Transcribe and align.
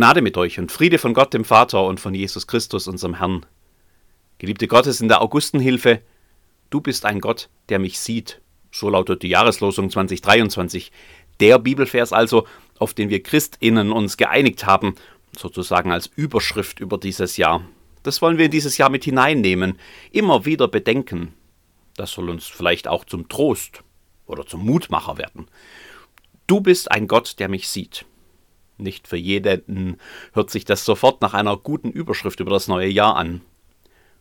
Gnade 0.00 0.22
mit 0.22 0.38
euch 0.38 0.58
und 0.58 0.72
Friede 0.72 0.96
von 0.96 1.12
Gott 1.12 1.34
dem 1.34 1.44
Vater 1.44 1.84
und 1.84 2.00
von 2.00 2.14
Jesus 2.14 2.46
Christus, 2.46 2.88
unserem 2.88 3.18
Herrn. 3.18 3.44
Geliebte 4.38 4.66
Gottes 4.66 5.02
in 5.02 5.08
der 5.08 5.20
Augustenhilfe, 5.20 6.00
du 6.70 6.80
bist 6.80 7.04
ein 7.04 7.20
Gott, 7.20 7.50
der 7.68 7.78
mich 7.78 8.00
sieht. 8.00 8.40
So 8.72 8.88
lautet 8.88 9.22
die 9.22 9.28
Jahreslosung 9.28 9.90
2023. 9.90 10.90
Der 11.38 11.58
Bibelvers 11.58 12.14
also, 12.14 12.46
auf 12.78 12.94
den 12.94 13.10
wir 13.10 13.22
Christinnen 13.22 13.92
uns 13.92 14.16
geeinigt 14.16 14.64
haben, 14.64 14.94
sozusagen 15.36 15.92
als 15.92 16.06
Überschrift 16.06 16.80
über 16.80 16.96
dieses 16.96 17.36
Jahr. 17.36 17.62
Das 18.02 18.22
wollen 18.22 18.38
wir 18.38 18.46
in 18.46 18.50
dieses 18.50 18.78
Jahr 18.78 18.88
mit 18.88 19.04
hineinnehmen, 19.04 19.78
immer 20.12 20.46
wieder 20.46 20.66
bedenken. 20.66 21.34
Das 21.96 22.12
soll 22.12 22.30
uns 22.30 22.46
vielleicht 22.46 22.88
auch 22.88 23.04
zum 23.04 23.28
Trost 23.28 23.82
oder 24.24 24.46
zum 24.46 24.64
Mutmacher 24.64 25.18
werden. 25.18 25.48
Du 26.46 26.62
bist 26.62 26.90
ein 26.90 27.06
Gott, 27.06 27.38
der 27.38 27.50
mich 27.50 27.68
sieht. 27.68 28.06
Nicht 28.80 29.08
für 29.08 29.16
jeden 29.16 30.00
hört 30.32 30.50
sich 30.50 30.64
das 30.64 30.84
sofort 30.84 31.20
nach 31.20 31.34
einer 31.34 31.56
guten 31.56 31.90
Überschrift 31.90 32.40
über 32.40 32.50
das 32.50 32.68
neue 32.68 32.88
Jahr 32.88 33.16
an. 33.16 33.42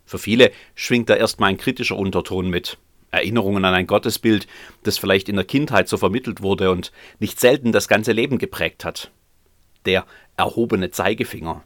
Für 0.05 0.19
viele 0.19 0.51
schwingt 0.75 1.09
da 1.09 1.15
erstmal 1.15 1.51
ein 1.51 1.57
kritischer 1.57 1.95
Unterton 1.95 2.49
mit. 2.49 2.77
Erinnerungen 3.11 3.65
an 3.65 3.73
ein 3.73 3.87
Gottesbild, 3.87 4.47
das 4.83 4.97
vielleicht 4.97 5.29
in 5.29 5.35
der 5.35 5.45
Kindheit 5.45 5.87
so 5.87 5.97
vermittelt 5.97 6.41
wurde 6.41 6.71
und 6.71 6.91
nicht 7.19 7.39
selten 7.39 7.71
das 7.71 7.87
ganze 7.87 8.11
Leben 8.11 8.37
geprägt 8.37 8.85
hat. 8.85 9.11
Der 9.85 10.05
erhobene 10.37 10.91
Zeigefinger. 10.91 11.63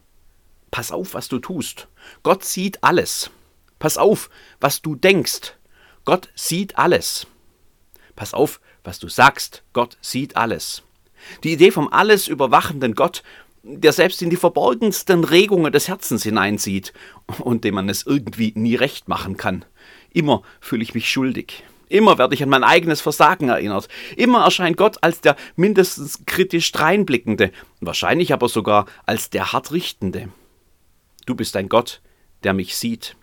Pass 0.70 0.90
auf, 0.90 1.14
was 1.14 1.28
du 1.28 1.38
tust. 1.38 1.88
Gott 2.22 2.44
sieht 2.44 2.82
alles. 2.82 3.30
Pass 3.78 3.98
auf, 3.98 4.30
was 4.60 4.82
du 4.82 4.94
denkst. 4.94 5.54
Gott 6.04 6.28
sieht 6.34 6.78
alles. 6.78 7.26
Pass 8.16 8.34
auf, 8.34 8.60
was 8.82 8.98
du 8.98 9.08
sagst. 9.08 9.62
Gott 9.72 9.98
sieht 10.00 10.36
alles. 10.36 10.82
Die 11.42 11.52
Idee 11.52 11.70
vom 11.70 11.88
alles 11.88 12.28
überwachenden 12.28 12.94
Gott, 12.94 13.22
der 13.62 13.92
selbst 13.92 14.20
in 14.22 14.30
die 14.30 14.36
verborgensten 14.36 15.24
Regungen 15.24 15.72
des 15.72 15.88
Herzens 15.88 16.22
hineinsieht 16.22 16.92
und 17.38 17.64
dem 17.64 17.74
man 17.74 17.88
es 17.88 18.04
irgendwie 18.06 18.52
nie 18.54 18.74
recht 18.74 19.08
machen 19.08 19.36
kann. 19.36 19.64
Immer 20.12 20.42
fühle 20.60 20.82
ich 20.82 20.94
mich 20.94 21.10
schuldig. 21.10 21.64
Immer 21.88 22.18
werde 22.18 22.34
ich 22.34 22.42
an 22.42 22.48
mein 22.48 22.64
eigenes 22.64 23.00
Versagen 23.00 23.48
erinnert. 23.48 23.88
Immer 24.16 24.44
erscheint 24.44 24.76
Gott 24.76 24.98
als 25.02 25.20
der 25.20 25.36
mindestens 25.56 26.24
kritisch 26.26 26.72
dreinblickende, 26.72 27.52
wahrscheinlich 27.80 28.32
aber 28.32 28.48
sogar 28.48 28.86
als 29.06 29.30
der 29.30 29.52
hart 29.52 29.72
richtende. 29.72 30.28
Du 31.26 31.34
bist 31.34 31.56
ein 31.56 31.68
Gott, 31.68 32.00
der 32.42 32.52
mich 32.52 32.76
sieht. 32.76 33.16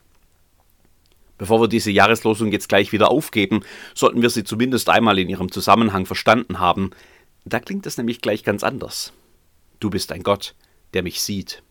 Bevor 1.37 1.59
wir 1.59 1.67
diese 1.67 1.89
Jahreslosung 1.89 2.51
jetzt 2.51 2.69
gleich 2.69 2.91
wieder 2.91 3.09
aufgeben, 3.09 3.61
sollten 3.95 4.21
wir 4.21 4.29
sie 4.29 4.43
zumindest 4.43 4.89
einmal 4.89 5.17
in 5.17 5.27
ihrem 5.27 5.51
Zusammenhang 5.51 6.05
verstanden 6.05 6.59
haben. 6.59 6.91
Da 7.45 7.59
klingt 7.59 7.85
es 7.85 7.97
nämlich 7.97 8.21
gleich 8.21 8.43
ganz 8.43 8.63
anders. 8.63 9.13
Du 9.79 9.89
bist 9.89 10.11
ein 10.11 10.23
Gott, 10.23 10.55
der 10.93 11.03
mich 11.03 11.21
sieht. 11.21 11.63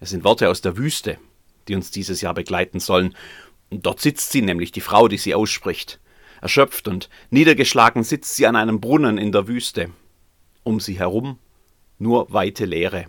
Es 0.00 0.10
sind 0.10 0.24
Worte 0.24 0.48
aus 0.50 0.60
der 0.60 0.76
Wüste, 0.76 1.18
die 1.68 1.74
uns 1.74 1.90
dieses 1.90 2.20
Jahr 2.20 2.34
begleiten 2.34 2.80
sollen. 2.80 3.16
Dort 3.70 4.00
sitzt 4.00 4.30
sie 4.30 4.42
nämlich, 4.42 4.72
die 4.72 4.80
Frau, 4.80 5.08
die 5.08 5.16
sie 5.16 5.34
ausspricht. 5.34 6.00
Erschöpft 6.40 6.88
und 6.88 7.08
niedergeschlagen 7.30 8.02
sitzt 8.02 8.36
sie 8.36 8.46
an 8.46 8.56
einem 8.56 8.80
Brunnen 8.80 9.16
in 9.16 9.32
der 9.32 9.46
Wüste. 9.46 9.90
Um 10.64 10.80
sie 10.80 10.98
herum 10.98 11.38
nur 11.98 12.32
weite 12.32 12.64
Leere. 12.64 13.06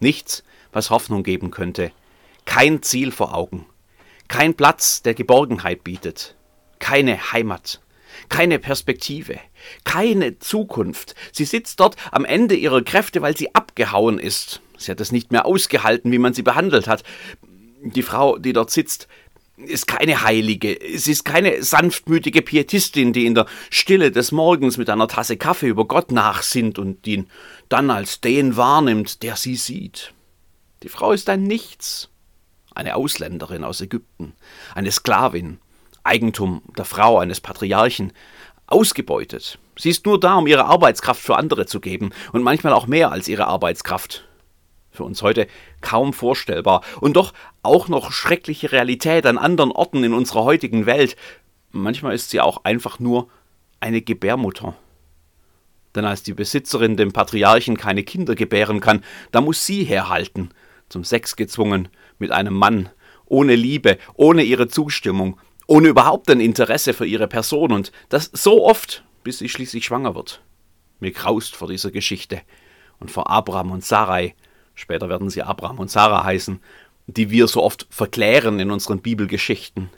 Nichts, 0.00 0.44
was 0.70 0.90
Hoffnung 0.90 1.22
geben 1.22 1.50
könnte. 1.50 1.92
Kein 2.44 2.82
Ziel 2.82 3.10
vor 3.10 3.34
Augen. 3.34 3.66
Kein 4.28 4.54
Platz, 4.54 5.02
der 5.02 5.14
Geborgenheit 5.14 5.82
bietet. 5.82 6.36
Keine 6.78 7.32
Heimat 7.32 7.80
keine 8.28 8.58
Perspektive, 8.58 9.38
keine 9.84 10.38
Zukunft. 10.38 11.14
Sie 11.32 11.44
sitzt 11.44 11.80
dort 11.80 11.96
am 12.12 12.24
Ende 12.24 12.54
ihrer 12.54 12.82
Kräfte, 12.82 13.22
weil 13.22 13.36
sie 13.36 13.54
abgehauen 13.54 14.18
ist. 14.18 14.60
Sie 14.76 14.90
hat 14.90 15.00
es 15.00 15.12
nicht 15.12 15.32
mehr 15.32 15.46
ausgehalten, 15.46 16.12
wie 16.12 16.18
man 16.18 16.34
sie 16.34 16.42
behandelt 16.42 16.86
hat. 16.86 17.02
Die 17.82 18.02
Frau, 18.02 18.38
die 18.38 18.52
dort 18.52 18.70
sitzt, 18.70 19.08
ist 19.56 19.86
keine 19.86 20.22
Heilige. 20.22 20.78
Sie 20.96 21.12
ist 21.12 21.24
keine 21.24 21.62
sanftmütige 21.62 22.42
Pietistin, 22.42 23.12
die 23.12 23.26
in 23.26 23.34
der 23.34 23.46
Stille 23.70 24.12
des 24.12 24.30
Morgens 24.30 24.76
mit 24.76 24.88
einer 24.88 25.08
Tasse 25.08 25.36
Kaffee 25.36 25.68
über 25.68 25.86
Gott 25.86 26.12
nachsinnt 26.12 26.78
und 26.78 27.06
ihn 27.06 27.28
dann 27.68 27.90
als 27.90 28.20
den 28.20 28.56
wahrnimmt, 28.56 29.22
der 29.22 29.36
sie 29.36 29.56
sieht. 29.56 30.12
Die 30.82 30.88
Frau 30.88 31.12
ist 31.12 31.28
ein 31.28 31.42
Nichts. 31.42 32.08
Eine 32.74 32.94
Ausländerin 32.94 33.64
aus 33.64 33.80
Ägypten, 33.80 34.34
eine 34.72 34.92
Sklavin, 34.92 35.58
Eigentum 36.08 36.62
der 36.76 36.84
Frau 36.84 37.18
eines 37.18 37.40
Patriarchen, 37.40 38.12
ausgebeutet. 38.66 39.58
Sie 39.76 39.90
ist 39.90 40.06
nur 40.06 40.18
da, 40.18 40.34
um 40.34 40.46
ihre 40.46 40.64
Arbeitskraft 40.64 41.20
für 41.20 41.36
andere 41.36 41.66
zu 41.66 41.80
geben 41.80 42.10
und 42.32 42.42
manchmal 42.42 42.72
auch 42.72 42.86
mehr 42.86 43.12
als 43.12 43.28
ihre 43.28 43.46
Arbeitskraft. 43.46 44.24
Für 44.90 45.04
uns 45.04 45.22
heute 45.22 45.46
kaum 45.80 46.12
vorstellbar 46.12 46.82
und 47.00 47.16
doch 47.16 47.32
auch 47.62 47.88
noch 47.88 48.10
schreckliche 48.10 48.72
Realität 48.72 49.26
an 49.26 49.38
anderen 49.38 49.70
Orten 49.70 50.02
in 50.02 50.12
unserer 50.12 50.44
heutigen 50.44 50.86
Welt. 50.86 51.16
Manchmal 51.70 52.14
ist 52.14 52.30
sie 52.30 52.40
auch 52.40 52.64
einfach 52.64 52.98
nur 52.98 53.28
eine 53.80 54.02
Gebärmutter. 54.02 54.74
Denn 55.94 56.04
als 56.04 56.22
die 56.22 56.34
Besitzerin 56.34 56.96
dem 56.96 57.12
Patriarchen 57.12 57.76
keine 57.76 58.02
Kinder 58.02 58.34
gebären 58.34 58.80
kann, 58.80 59.04
da 59.32 59.40
muss 59.40 59.64
sie 59.64 59.84
herhalten, 59.84 60.50
zum 60.88 61.04
Sex 61.04 61.36
gezwungen, 61.36 61.88
mit 62.18 62.32
einem 62.32 62.54
Mann, 62.54 62.90
ohne 63.26 63.54
Liebe, 63.54 63.98
ohne 64.14 64.42
ihre 64.42 64.68
Zustimmung, 64.68 65.38
ohne 65.68 65.88
überhaupt 65.88 66.28
ein 66.30 66.40
Interesse 66.40 66.94
für 66.94 67.06
ihre 67.06 67.28
Person 67.28 67.70
und 67.70 67.92
das 68.08 68.30
so 68.32 68.64
oft, 68.66 69.04
bis 69.22 69.38
sie 69.38 69.48
schließlich 69.48 69.84
schwanger 69.84 70.16
wird. 70.16 70.42
Mir 70.98 71.12
graust 71.12 71.54
vor 71.54 71.68
dieser 71.68 71.92
Geschichte 71.92 72.40
und 72.98 73.12
vor 73.12 73.30
Abraham 73.30 73.70
und 73.70 73.84
Sarai, 73.84 74.34
später 74.74 75.08
werden 75.08 75.30
sie 75.30 75.42
Abraham 75.42 75.78
und 75.78 75.90
Sarah 75.90 76.24
heißen, 76.24 76.60
die 77.06 77.30
wir 77.30 77.46
so 77.46 77.62
oft 77.62 77.86
verklären 77.90 78.58
in 78.58 78.70
unseren 78.70 79.00
Bibelgeschichten. 79.00 79.90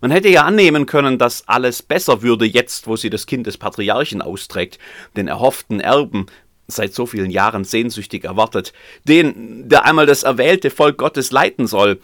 Man 0.00 0.10
hätte 0.10 0.28
ja 0.28 0.42
annehmen 0.42 0.86
können, 0.86 1.16
dass 1.16 1.48
alles 1.48 1.80
besser 1.80 2.20
würde 2.20 2.44
jetzt, 2.44 2.88
wo 2.88 2.96
sie 2.96 3.10
das 3.10 3.26
Kind 3.26 3.46
des 3.46 3.58
Patriarchen 3.58 4.22
austrägt, 4.22 4.78
den 5.16 5.28
erhofften 5.28 5.80
Erben, 5.80 6.26
seit 6.66 6.94
so 6.94 7.06
vielen 7.06 7.30
Jahren 7.30 7.64
sehnsüchtig 7.64 8.24
erwartet, 8.24 8.72
den, 9.04 9.68
der 9.68 9.84
einmal 9.84 10.06
das 10.06 10.24
erwählte 10.24 10.70
Volk 10.70 10.98
Gottes 10.98 11.30
leiten 11.30 11.66
soll, 11.66 12.00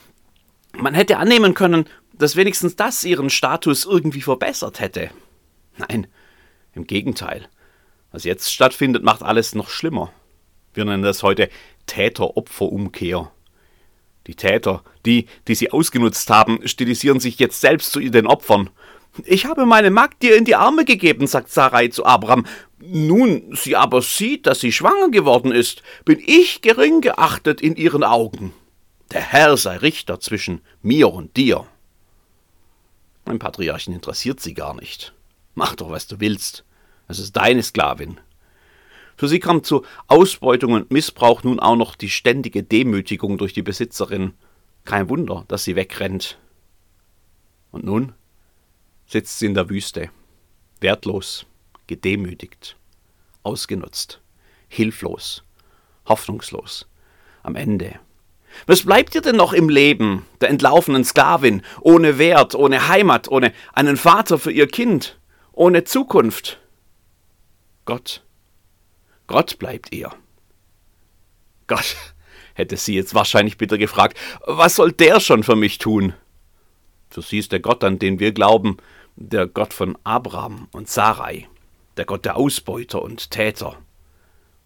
man 0.82 0.94
hätte 0.94 1.18
annehmen 1.18 1.54
können, 1.54 1.86
dass 2.12 2.36
wenigstens 2.36 2.76
das 2.76 3.04
ihren 3.04 3.30
Status 3.30 3.84
irgendwie 3.84 4.22
verbessert 4.22 4.80
hätte. 4.80 5.10
Nein, 5.78 6.06
im 6.74 6.86
Gegenteil. 6.86 7.48
Was 8.12 8.24
jetzt 8.24 8.52
stattfindet, 8.52 9.02
macht 9.02 9.22
alles 9.22 9.54
noch 9.54 9.70
schlimmer. 9.70 10.12
Wir 10.74 10.84
nennen 10.84 11.02
das 11.02 11.22
heute 11.22 11.48
Täter-Opfer-Umkehr. 11.86 13.30
Die 14.26 14.34
Täter, 14.34 14.84
die, 15.06 15.26
die 15.48 15.54
sie 15.54 15.72
ausgenutzt 15.72 16.28
haben, 16.30 16.66
stilisieren 16.68 17.20
sich 17.20 17.38
jetzt 17.38 17.60
selbst 17.60 17.92
zu 17.92 18.00
den 18.00 18.26
Opfern. 18.26 18.70
Ich 19.24 19.46
habe 19.46 19.66
meine 19.66 19.90
Magd 19.90 20.22
dir 20.22 20.36
in 20.36 20.44
die 20.44 20.54
Arme 20.54 20.84
gegeben, 20.84 21.26
sagt 21.26 21.50
Sarai 21.50 21.88
zu 21.88 22.04
Abraham. 22.04 22.46
Nun 22.78 23.54
sie 23.56 23.76
aber 23.76 24.02
sieht, 24.02 24.46
dass 24.46 24.60
sie 24.60 24.72
schwanger 24.72 25.10
geworden 25.10 25.52
ist, 25.52 25.82
bin 26.04 26.22
ich 26.24 26.62
gering 26.62 27.00
geachtet 27.00 27.60
in 27.60 27.76
ihren 27.76 28.04
Augen. 28.04 28.52
Der 29.12 29.22
Herr 29.22 29.56
sei 29.56 29.76
Richter 29.76 30.20
zwischen 30.20 30.60
mir 30.82 31.12
und 31.12 31.36
dir. 31.36 31.66
Mein 33.24 33.40
Patriarchen 33.40 33.92
interessiert 33.92 34.38
sie 34.40 34.54
gar 34.54 34.74
nicht. 34.74 35.12
Mach 35.54 35.74
doch, 35.74 35.90
was 35.90 36.06
du 36.06 36.20
willst. 36.20 36.64
Es 37.08 37.18
ist 37.18 37.36
deine 37.36 37.62
Sklavin. 37.62 38.20
Für 39.16 39.26
sie 39.26 39.40
kam 39.40 39.64
zu 39.64 39.84
Ausbeutung 40.06 40.72
und 40.72 40.92
Missbrauch 40.92 41.42
nun 41.42 41.58
auch 41.58 41.76
noch 41.76 41.96
die 41.96 42.08
ständige 42.08 42.62
Demütigung 42.62 43.36
durch 43.36 43.52
die 43.52 43.62
Besitzerin. 43.62 44.32
Kein 44.84 45.08
Wunder, 45.08 45.44
dass 45.48 45.64
sie 45.64 45.74
wegrennt. 45.74 46.38
Und 47.72 47.84
nun 47.84 48.14
sitzt 49.06 49.40
sie 49.40 49.46
in 49.46 49.54
der 49.54 49.68
Wüste, 49.68 50.10
wertlos, 50.80 51.46
gedemütigt, 51.88 52.76
ausgenutzt, 53.42 54.20
hilflos, 54.68 55.42
hoffnungslos, 56.06 56.86
am 57.42 57.56
Ende 57.56 57.98
was 58.66 58.84
bleibt 58.84 59.14
dir 59.14 59.20
denn 59.20 59.36
noch 59.36 59.52
im 59.52 59.68
Leben 59.68 60.26
der 60.40 60.50
entlaufenen 60.50 61.04
Sklavin, 61.04 61.62
ohne 61.80 62.18
Wert, 62.18 62.54
ohne 62.54 62.88
Heimat, 62.88 63.28
ohne 63.28 63.52
einen 63.72 63.96
Vater 63.96 64.38
für 64.38 64.52
ihr 64.52 64.66
Kind, 64.66 65.18
ohne 65.52 65.84
Zukunft? 65.84 66.60
Gott. 67.84 68.22
Gott 69.26 69.58
bleibt 69.58 69.94
ihr. 69.94 70.10
Gott, 71.66 71.96
hätte 72.54 72.76
sie 72.76 72.94
jetzt 72.94 73.14
wahrscheinlich 73.14 73.58
bitter 73.58 73.78
gefragt, 73.78 74.18
was 74.46 74.76
soll 74.76 74.92
der 74.92 75.20
schon 75.20 75.42
für 75.42 75.56
mich 75.56 75.78
tun? 75.78 76.14
Für 77.10 77.22
sie 77.22 77.38
ist 77.38 77.52
der 77.52 77.60
Gott, 77.60 77.82
an 77.82 77.98
den 77.98 78.20
wir 78.20 78.32
glauben, 78.32 78.76
der 79.16 79.46
Gott 79.46 79.74
von 79.74 79.98
Abraham 80.04 80.68
und 80.72 80.88
Sarai, 80.88 81.48
der 81.96 82.04
Gott 82.04 82.24
der 82.24 82.36
Ausbeuter 82.36 83.02
und 83.02 83.30
Täter. 83.30 83.76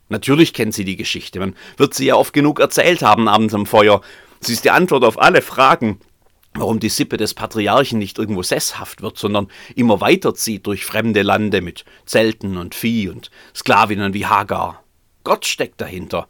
Natürlich 0.08 0.52
kennt 0.52 0.74
sie 0.74 0.84
die 0.84 0.96
Geschichte, 0.96 1.40
man 1.40 1.54
wird 1.76 1.94
sie 1.94 2.06
ja 2.06 2.16
oft 2.16 2.32
genug 2.32 2.60
erzählt 2.60 3.02
haben 3.02 3.28
abends 3.28 3.54
am 3.54 3.66
Feuer. 3.66 4.00
Sie 4.40 4.52
ist 4.52 4.64
die 4.64 4.70
Antwort 4.70 5.04
auf 5.04 5.18
alle 5.20 5.40
Fragen, 5.40 5.98
warum 6.54 6.78
die 6.78 6.88
Sippe 6.88 7.16
des 7.16 7.34
Patriarchen 7.34 7.98
nicht 7.98 8.18
irgendwo 8.18 8.42
sesshaft 8.42 9.02
wird, 9.02 9.18
sondern 9.18 9.48
immer 9.74 10.00
weiterzieht 10.00 10.66
durch 10.66 10.84
fremde 10.84 11.22
Lande 11.22 11.60
mit 11.60 11.84
Zelten 12.06 12.56
und 12.56 12.74
Vieh 12.74 13.08
und 13.08 13.30
Sklavinnen 13.54 14.14
wie 14.14 14.26
Hagar. 14.26 14.82
Gott 15.24 15.46
steckt 15.46 15.80
dahinter. 15.80 16.28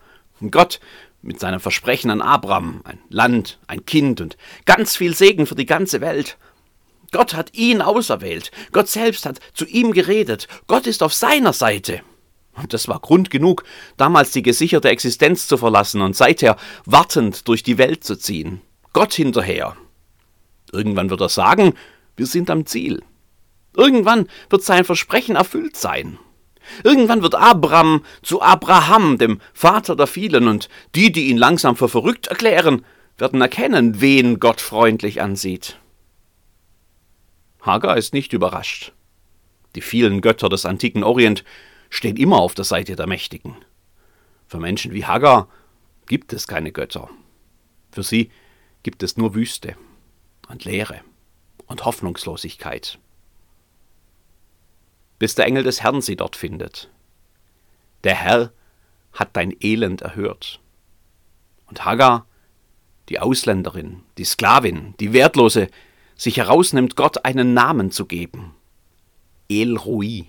Gott 0.50 0.80
mit 1.20 1.40
seinem 1.40 1.60
Versprechen 1.60 2.10
an 2.10 2.20
Abraham, 2.20 2.82
ein 2.84 2.98
Land, 3.08 3.58
ein 3.66 3.84
Kind 3.86 4.20
und 4.20 4.36
ganz 4.66 4.96
viel 4.96 5.14
Segen 5.14 5.46
für 5.46 5.54
die 5.54 5.66
ganze 5.66 6.00
Welt. 6.00 6.36
Gott 7.12 7.34
hat 7.34 7.54
ihn 7.54 7.80
auserwählt. 7.80 8.50
Gott 8.72 8.88
selbst 8.88 9.24
hat 9.24 9.40
zu 9.54 9.64
ihm 9.66 9.92
geredet. 9.92 10.48
Gott 10.66 10.86
ist 10.86 11.02
auf 11.02 11.14
seiner 11.14 11.52
Seite. 11.52 12.02
Und 12.56 12.72
das 12.72 12.88
war 12.88 13.00
Grund 13.00 13.30
genug, 13.30 13.64
damals 13.96 14.30
die 14.30 14.42
gesicherte 14.42 14.88
Existenz 14.88 15.48
zu 15.48 15.56
verlassen 15.56 16.00
und 16.00 16.16
seither 16.16 16.56
wartend 16.84 17.48
durch 17.48 17.62
die 17.62 17.78
Welt 17.78 18.04
zu 18.04 18.16
ziehen. 18.16 18.60
Gott 18.92 19.12
hinterher. 19.14 19.76
Irgendwann 20.72 21.10
wird 21.10 21.20
er 21.20 21.28
sagen, 21.28 21.74
wir 22.16 22.26
sind 22.26 22.50
am 22.50 22.66
Ziel. 22.66 23.02
Irgendwann 23.76 24.28
wird 24.50 24.62
sein 24.62 24.84
Versprechen 24.84 25.36
erfüllt 25.36 25.76
sein. 25.76 26.18
Irgendwann 26.82 27.22
wird 27.22 27.34
Abraham 27.34 28.04
zu 28.22 28.40
Abraham, 28.40 29.18
dem 29.18 29.40
Vater 29.52 29.96
der 29.96 30.06
vielen, 30.06 30.48
und 30.48 30.68
die, 30.94 31.12
die 31.12 31.28
ihn 31.28 31.36
langsam 31.36 31.76
für 31.76 31.88
verrückt 31.88 32.28
erklären, 32.28 32.84
werden 33.18 33.40
erkennen, 33.40 34.00
wen 34.00 34.40
Gott 34.40 34.60
freundlich 34.60 35.20
ansieht. 35.20 35.78
Hagar 37.60 37.96
ist 37.96 38.14
nicht 38.14 38.32
überrascht. 38.32 38.92
Die 39.74 39.80
vielen 39.80 40.20
Götter 40.20 40.48
des 40.48 40.66
antiken 40.66 41.02
Orient 41.02 41.44
stehen 41.94 42.16
immer 42.16 42.40
auf 42.40 42.54
der 42.54 42.64
Seite 42.64 42.96
der 42.96 43.06
Mächtigen. 43.06 43.56
Für 44.48 44.58
Menschen 44.58 44.92
wie 44.92 45.04
Hagar 45.04 45.48
gibt 46.06 46.32
es 46.32 46.46
keine 46.46 46.72
Götter. 46.72 47.08
Für 47.92 48.02
sie 48.02 48.30
gibt 48.82 49.02
es 49.02 49.16
nur 49.16 49.34
Wüste 49.34 49.76
und 50.48 50.64
Leere 50.64 51.00
und 51.66 51.84
Hoffnungslosigkeit. 51.84 52.98
Bis 55.18 55.34
der 55.36 55.46
Engel 55.46 55.62
des 55.62 55.82
Herrn 55.82 56.02
sie 56.02 56.16
dort 56.16 56.36
findet. 56.36 56.90
Der 58.02 58.16
Herr 58.16 58.52
hat 59.12 59.36
dein 59.36 59.54
Elend 59.60 60.02
erhört. 60.02 60.60
Und 61.66 61.84
Hagar, 61.84 62.26
die 63.08 63.20
Ausländerin, 63.20 64.02
die 64.18 64.24
Sklavin, 64.24 64.94
die 64.98 65.12
Wertlose, 65.12 65.68
sich 66.16 66.36
herausnimmt, 66.38 66.96
Gott 66.96 67.24
einen 67.24 67.54
Namen 67.54 67.92
zu 67.92 68.06
geben. 68.06 68.54
El 69.48 69.76
Rui, 69.76 70.26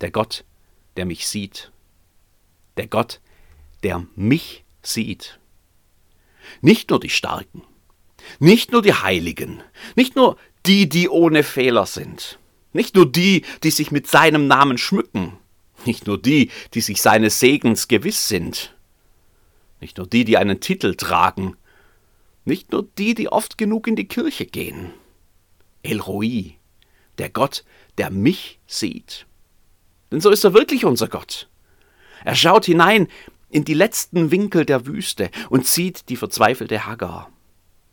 der 0.00 0.10
Gott, 0.10 0.44
der 0.96 1.04
mich 1.04 1.26
sieht. 1.26 1.70
Der 2.76 2.86
Gott, 2.86 3.20
der 3.82 4.06
mich 4.16 4.64
sieht. 4.82 5.38
Nicht 6.60 6.90
nur 6.90 7.00
die 7.00 7.10
Starken, 7.10 7.62
nicht 8.38 8.72
nur 8.72 8.82
die 8.82 8.94
Heiligen, 8.94 9.62
nicht 9.94 10.16
nur 10.16 10.36
die, 10.64 10.88
die 10.88 11.08
ohne 11.08 11.42
Fehler 11.42 11.86
sind, 11.86 12.38
nicht 12.72 12.94
nur 12.94 13.10
die, 13.10 13.44
die 13.62 13.70
sich 13.70 13.90
mit 13.90 14.06
seinem 14.06 14.46
Namen 14.46 14.78
schmücken, 14.78 15.38
nicht 15.84 16.06
nur 16.06 16.20
die, 16.20 16.50
die 16.74 16.80
sich 16.80 17.02
seines 17.02 17.40
Segens 17.40 17.88
gewiss 17.88 18.28
sind, 18.28 18.74
nicht 19.80 19.98
nur 19.98 20.06
die, 20.06 20.24
die 20.24 20.36
einen 20.36 20.60
Titel 20.60 20.94
tragen, 20.94 21.56
nicht 22.44 22.72
nur 22.72 22.86
die, 22.98 23.14
die 23.14 23.28
oft 23.28 23.58
genug 23.58 23.86
in 23.86 23.96
die 23.96 24.08
Kirche 24.08 24.46
gehen. 24.46 24.92
El 25.82 26.00
Roi, 26.00 26.54
der 27.18 27.30
Gott, 27.30 27.64
der 27.98 28.10
mich 28.10 28.58
sieht. 28.66 29.26
Denn 30.10 30.20
so 30.20 30.30
ist 30.30 30.44
er 30.44 30.54
wirklich 30.54 30.84
unser 30.84 31.08
Gott. 31.08 31.48
Er 32.24 32.34
schaut 32.34 32.64
hinein 32.64 33.08
in 33.48 33.64
die 33.64 33.74
letzten 33.74 34.30
Winkel 34.30 34.64
der 34.64 34.86
Wüste 34.86 35.30
und 35.50 35.66
sieht 35.66 36.08
die 36.08 36.16
verzweifelte 36.16 36.86
Hagar. 36.86 37.30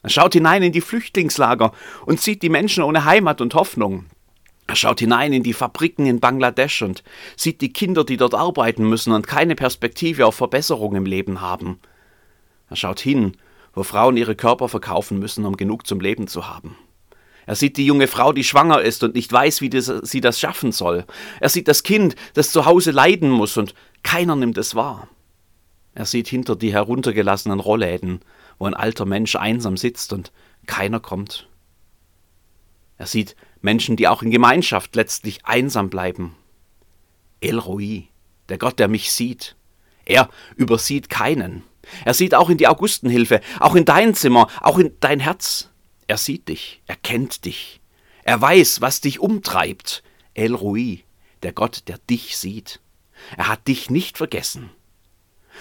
Er 0.02 0.10
schaut 0.10 0.34
hinein 0.34 0.64
in 0.64 0.72
die 0.72 0.82
Flüchtlingslager 0.82 1.72
und 2.06 2.20
sieht 2.20 2.42
die 2.42 2.50
Menschen 2.50 2.84
ohne 2.84 3.06
Heimat 3.06 3.42
und 3.42 3.56
Hoffnung. 3.56 4.06
Er 4.68 4.76
schaut 4.76 5.00
hinein 5.00 5.34
in 5.34 5.44
die 5.44 5.54
Fabriken 5.54 6.06
in 6.06 6.20
Bangladesch 6.20 6.82
und 6.82 7.04
sieht 7.36 7.62
die 7.62 7.74
Kinder, 7.74 8.04
die 8.04 8.18
dort 8.18 8.34
arbeiten 8.34 8.88
müssen 8.88 9.14
und 9.14 9.28
keine 9.28 9.56
Perspektive 9.56 10.26
auf 10.26 10.36
Verbesserung 10.36 10.96
im 10.96 11.06
Leben 11.06 11.42
haben. 11.42 11.80
Er 12.70 12.76
schaut 12.76 13.00
hin 13.00 13.38
wo 13.74 13.84
Frauen 13.84 14.18
ihre 14.18 14.36
Körper 14.36 14.70
verkaufen 14.70 15.20
müssen, 15.20 15.46
um 15.46 15.58
genug 15.58 15.88
zum 15.88 16.00
Leben 16.00 16.28
zu 16.28 16.48
haben. 16.48 16.78
Er 17.46 17.56
sieht 17.56 17.78
die 17.78 17.86
junge 17.86 18.08
Frau, 18.08 18.32
die 18.32 18.44
schwanger 18.44 18.82
ist 18.82 19.04
und 19.04 19.16
nicht 19.16 19.32
weiß, 19.32 19.62
wie 19.62 19.70
das, 19.70 19.88
sie 19.88 20.22
das 20.22 20.40
schaffen 20.40 20.72
soll. 20.72 21.06
Er 21.40 21.50
sieht 21.50 21.68
das 21.68 21.84
Kind, 21.84 22.16
das 22.34 22.52
zu 22.52 22.66
Hause 22.66 22.92
leiden 22.92 23.30
muss 23.30 23.58
und 23.58 23.74
keiner 24.02 24.36
nimmt 24.36 24.58
es 24.58 24.76
wahr. 24.76 25.08
Er 25.96 26.06
sieht 26.06 26.28
hinter 26.28 26.56
die 26.56 26.74
heruntergelassenen 26.74 27.60
Rollläden, 27.60 28.22
wo 28.58 28.66
ein 28.66 28.74
alter 28.74 29.06
Mensch 29.06 29.36
einsam 29.36 29.78
sitzt 29.78 30.14
und 30.14 30.32
keiner 30.66 31.00
kommt. 31.00 31.48
Er 32.98 33.06
sieht 33.06 33.36
Menschen, 33.62 33.96
die 33.96 34.08
auch 34.08 34.22
in 34.22 34.32
Gemeinschaft 34.32 34.96
letztlich 34.96 35.46
einsam 35.46 35.90
bleiben. 35.90 36.36
El 37.42 37.60
Roi, 37.60 38.08
der 38.50 38.58
Gott, 38.58 38.80
der 38.80 38.88
mich 38.88 39.12
sieht. 39.12 39.56
Er 40.06 40.30
übersieht 40.56 41.10
keinen. 41.10 41.64
Er 42.06 42.14
sieht 42.14 42.34
auch 42.36 42.50
in 42.50 42.58
die 42.58 42.68
Augustenhilfe, 42.68 43.42
auch 43.60 43.76
in 43.76 43.86
dein 43.86 44.16
Zimmer, 44.16 44.48
auch 44.62 44.78
in 44.78 44.94
dein 45.00 45.20
Herz. 45.20 45.70
Er 46.08 46.18
sieht 46.18 46.50
dich, 46.50 46.82
er 46.86 46.96
kennt 46.96 47.46
dich. 47.46 47.82
Er 48.24 48.40
weiß, 48.42 48.82
was 48.82 49.02
dich 49.02 49.20
umtreibt. 49.20 50.04
El 50.34 50.56
Rui, 50.56 51.04
der 51.44 51.54
Gott, 51.54 51.84
der 51.88 51.98
dich 52.10 52.38
sieht. 52.38 52.80
Er 53.38 53.48
hat 53.48 53.68
dich 53.68 53.90
nicht 53.90 54.18
vergessen. 54.18 54.70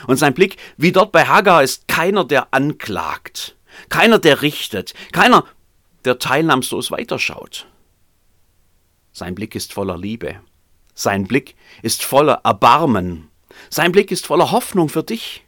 Und 0.07 0.17
sein 0.17 0.35
Blick, 0.35 0.57
wie 0.77 0.93
dort 0.93 1.13
bei 1.13 1.27
Hagar, 1.27 1.63
ist 1.63 1.87
keiner, 1.87 2.25
der 2.25 2.55
anklagt, 2.55 3.57
keiner, 3.89 4.19
der 4.19 4.43
richtet, 4.43 4.95
keiner, 5.13 5.45
der 6.05 6.19
teilnahmslos 6.19 6.91
weiterschaut. 6.91 7.67
Sein 9.13 9.35
Blick 9.35 9.55
ist 9.55 9.73
voller 9.73 9.99
Liebe. 9.99 10.41
Sein 10.95 11.27
Blick 11.27 11.55
ist 11.83 12.03
voller 12.03 12.41
Erbarmen. 12.45 13.29
Sein 13.69 13.93
Blick 13.93 14.11
ist 14.11 14.27
voller 14.27 14.51
Hoffnung 14.51 14.89
für 14.89 15.03
dich. 15.03 15.45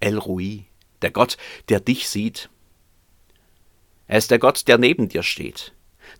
El 0.00 0.18
Rui, 0.18 0.64
der 1.02 1.12
Gott, 1.12 1.36
der 1.68 1.80
dich 1.80 2.08
sieht. 2.08 2.50
Er 4.12 4.18
ist 4.18 4.30
der 4.30 4.38
Gott, 4.38 4.68
der 4.68 4.76
neben 4.76 5.08
dir 5.08 5.22
steht, 5.22 5.72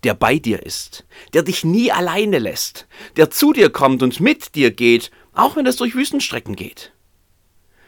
der 0.03 0.15
bei 0.15 0.39
dir 0.39 0.63
ist, 0.63 1.05
der 1.33 1.43
dich 1.43 1.63
nie 1.63 1.91
alleine 1.91 2.39
lässt, 2.39 2.87
der 3.17 3.29
zu 3.29 3.53
dir 3.53 3.69
kommt 3.69 4.01
und 4.01 4.19
mit 4.19 4.55
dir 4.55 4.71
geht, 4.71 5.11
auch 5.31 5.55
wenn 5.55 5.67
es 5.67 5.75
durch 5.75 5.93
Wüstenstrecken 5.93 6.55
geht. 6.55 6.91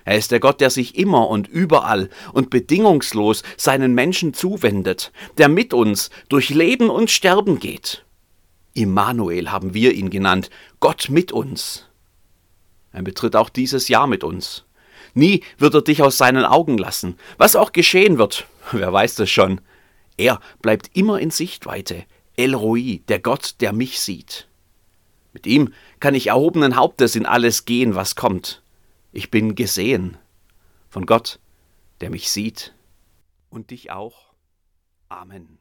Er 0.04 0.16
ist 0.16 0.30
der 0.30 0.40
Gott, 0.40 0.62
der 0.62 0.70
sich 0.70 0.96
immer 0.96 1.28
und 1.28 1.48
überall 1.48 2.12
und 2.34 2.52
bedingungslos 2.52 3.42
seinen 3.58 3.96
Menschen 3.96 4.36
zuwendet, 4.36 5.12
der 5.40 5.50
mit 5.50 5.74
uns 5.74 6.12
durch 6.30 6.50
Leben 6.50 6.92
und 6.92 7.10
Sterben 7.10 7.58
geht. 7.58 8.06
Immanuel 8.76 9.50
haben 9.50 9.74
wir 9.74 9.92
ihn 9.94 10.12
genannt, 10.12 10.52
Gott 10.80 11.08
mit 11.10 11.32
uns. 11.32 11.90
Er 12.92 13.02
betritt 13.02 13.36
auch 13.36 13.50
dieses 13.50 13.88
Jahr 13.88 14.06
mit 14.06 14.24
uns. 14.24 14.66
Nie 15.16 15.42
wird 15.58 15.74
er 15.74 15.82
dich 15.82 16.04
aus 16.04 16.20
seinen 16.20 16.46
Augen 16.46 16.78
lassen. 16.78 17.18
Was 17.40 17.56
auch 17.56 17.72
geschehen 17.72 18.20
wird, 18.20 18.46
wer 18.72 18.94
weiß 18.94 19.16
das 19.16 19.32
schon. 19.32 19.62
Er 20.18 20.40
bleibt 20.62 20.96
immer 20.96 21.20
in 21.20 21.32
Sichtweite. 21.32 22.06
El 22.38 22.54
Roi, 22.54 23.02
der 23.08 23.20
Gott, 23.20 23.56
der 23.62 23.74
mich 23.74 24.00
sieht. 24.00 24.48
Mit 25.34 25.48
ihm 25.48 25.74
kann 26.00 26.16
ich 26.16 26.28
erhobenen 26.28 26.76
Hauptes 26.76 27.16
in 27.16 27.26
alles 27.26 27.66
gehen, 27.66 27.96
was 27.96 28.16
kommt. 28.16 28.62
Ich 29.12 29.32
bin 29.32 29.56
gesehen 29.56 30.18
von 30.90 31.06
Gott, 31.06 31.40
der 32.02 32.10
mich 32.10 32.30
sieht. 32.30 32.74
Und 33.50 33.72
dich 33.72 33.92
auch. 33.92 34.34
Amen. 35.10 35.58